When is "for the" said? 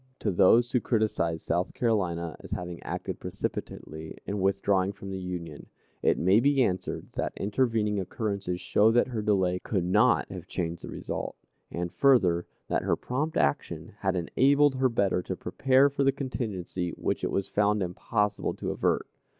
15.87-16.11